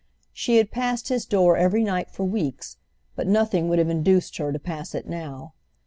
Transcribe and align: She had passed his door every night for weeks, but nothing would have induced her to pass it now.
She 0.33 0.57
had 0.57 0.71
passed 0.71 1.09
his 1.09 1.27
door 1.27 1.57
every 1.57 1.83
night 1.83 2.09
for 2.09 2.23
weeks, 2.23 2.77
but 3.15 3.27
nothing 3.27 3.69
would 3.69 3.77
have 3.77 3.87
induced 3.89 4.37
her 4.37 4.51
to 4.51 4.57
pass 4.57 4.95
it 4.95 5.07
now. 5.07 5.53